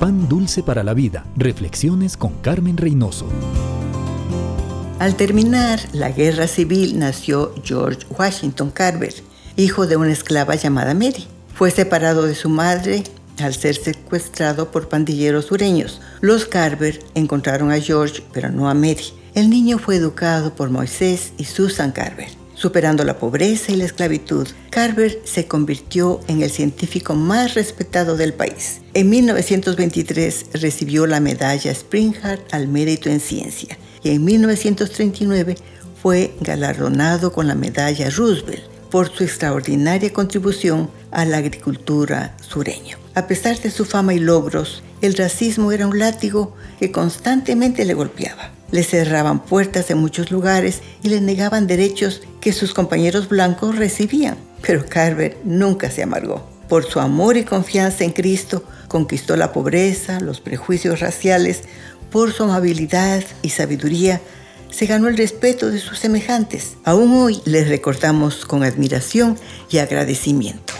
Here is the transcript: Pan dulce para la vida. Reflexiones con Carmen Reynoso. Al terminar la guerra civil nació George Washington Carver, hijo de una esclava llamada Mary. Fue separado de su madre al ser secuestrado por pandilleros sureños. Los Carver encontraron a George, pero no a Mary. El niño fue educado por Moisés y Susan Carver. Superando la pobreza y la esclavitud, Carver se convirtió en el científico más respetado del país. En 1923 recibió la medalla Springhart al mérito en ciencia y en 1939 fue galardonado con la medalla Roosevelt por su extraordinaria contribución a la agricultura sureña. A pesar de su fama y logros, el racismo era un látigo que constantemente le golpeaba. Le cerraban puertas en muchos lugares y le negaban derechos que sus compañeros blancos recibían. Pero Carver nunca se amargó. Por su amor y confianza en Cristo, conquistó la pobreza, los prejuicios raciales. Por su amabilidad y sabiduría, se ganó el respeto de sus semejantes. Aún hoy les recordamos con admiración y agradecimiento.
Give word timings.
Pan 0.00 0.30
dulce 0.30 0.62
para 0.62 0.82
la 0.82 0.94
vida. 0.94 1.26
Reflexiones 1.36 2.16
con 2.16 2.32
Carmen 2.40 2.78
Reynoso. 2.78 3.26
Al 4.98 5.14
terminar 5.14 5.78
la 5.92 6.10
guerra 6.10 6.46
civil 6.46 6.98
nació 6.98 7.54
George 7.62 8.06
Washington 8.08 8.70
Carver, 8.70 9.12
hijo 9.56 9.86
de 9.86 9.98
una 9.98 10.10
esclava 10.10 10.54
llamada 10.54 10.94
Mary. 10.94 11.26
Fue 11.54 11.70
separado 11.70 12.22
de 12.22 12.34
su 12.34 12.48
madre 12.48 13.04
al 13.40 13.52
ser 13.52 13.76
secuestrado 13.76 14.70
por 14.70 14.88
pandilleros 14.88 15.44
sureños. 15.44 16.00
Los 16.22 16.46
Carver 16.46 17.04
encontraron 17.14 17.70
a 17.70 17.78
George, 17.78 18.22
pero 18.32 18.50
no 18.50 18.70
a 18.70 18.74
Mary. 18.74 19.12
El 19.34 19.50
niño 19.50 19.76
fue 19.76 19.96
educado 19.96 20.54
por 20.54 20.70
Moisés 20.70 21.34
y 21.36 21.44
Susan 21.44 21.92
Carver. 21.92 22.39
Superando 22.60 23.04
la 23.04 23.18
pobreza 23.18 23.72
y 23.72 23.76
la 23.76 23.86
esclavitud, 23.86 24.46
Carver 24.68 25.22
se 25.24 25.46
convirtió 25.46 26.20
en 26.28 26.42
el 26.42 26.50
científico 26.50 27.14
más 27.14 27.54
respetado 27.54 28.18
del 28.18 28.34
país. 28.34 28.82
En 28.92 29.08
1923 29.08 30.48
recibió 30.52 31.06
la 31.06 31.20
medalla 31.20 31.74
Springhart 31.74 32.52
al 32.52 32.68
mérito 32.68 33.08
en 33.08 33.20
ciencia 33.20 33.78
y 34.02 34.10
en 34.10 34.26
1939 34.26 35.56
fue 36.02 36.34
galardonado 36.42 37.32
con 37.32 37.48
la 37.48 37.54
medalla 37.54 38.10
Roosevelt 38.10 38.64
por 38.90 39.10
su 39.10 39.24
extraordinaria 39.24 40.12
contribución 40.12 40.90
a 41.12 41.24
la 41.24 41.38
agricultura 41.38 42.36
sureña. 42.42 42.98
A 43.14 43.26
pesar 43.26 43.58
de 43.58 43.70
su 43.70 43.86
fama 43.86 44.12
y 44.12 44.18
logros, 44.18 44.82
el 45.00 45.14
racismo 45.14 45.72
era 45.72 45.86
un 45.86 45.98
látigo 45.98 46.54
que 46.80 46.90
constantemente 46.90 47.84
le 47.84 47.92
golpeaba. 47.92 48.50
Le 48.70 48.82
cerraban 48.82 49.44
puertas 49.44 49.90
en 49.90 49.98
muchos 49.98 50.30
lugares 50.30 50.80
y 51.02 51.10
le 51.10 51.20
negaban 51.20 51.66
derechos 51.66 52.22
que 52.40 52.54
sus 52.54 52.72
compañeros 52.72 53.28
blancos 53.28 53.76
recibían. 53.76 54.38
Pero 54.62 54.86
Carver 54.86 55.36
nunca 55.44 55.90
se 55.90 56.02
amargó. 56.02 56.48
Por 56.70 56.86
su 56.86 56.98
amor 56.98 57.36
y 57.36 57.44
confianza 57.44 58.04
en 58.04 58.12
Cristo, 58.12 58.64
conquistó 58.88 59.36
la 59.36 59.52
pobreza, 59.52 60.20
los 60.20 60.40
prejuicios 60.40 61.00
raciales. 61.00 61.64
Por 62.10 62.32
su 62.32 62.44
amabilidad 62.44 63.24
y 63.42 63.50
sabiduría, 63.50 64.22
se 64.70 64.86
ganó 64.86 65.08
el 65.08 65.18
respeto 65.18 65.70
de 65.70 65.80
sus 65.80 65.98
semejantes. 65.98 66.76
Aún 66.84 67.12
hoy 67.12 67.42
les 67.44 67.68
recordamos 67.68 68.46
con 68.46 68.64
admiración 68.64 69.36
y 69.68 69.78
agradecimiento. 69.78 70.79